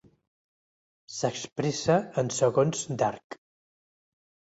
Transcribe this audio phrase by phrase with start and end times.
[1.17, 3.37] S'expressa en segons d'arc.